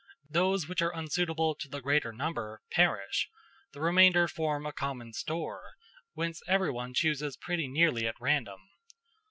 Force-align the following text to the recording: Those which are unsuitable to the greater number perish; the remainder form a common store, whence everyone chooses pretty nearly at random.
Those 0.31 0.67
which 0.67 0.81
are 0.81 0.95
unsuitable 0.95 1.53
to 1.53 1.69
the 1.69 1.79
greater 1.79 2.11
number 2.11 2.63
perish; 2.71 3.29
the 3.71 3.81
remainder 3.81 4.27
form 4.27 4.65
a 4.65 4.73
common 4.73 5.13
store, 5.13 5.75
whence 6.13 6.41
everyone 6.47 6.95
chooses 6.95 7.37
pretty 7.37 7.67
nearly 7.67 8.07
at 8.07 8.15
random. 8.19 8.61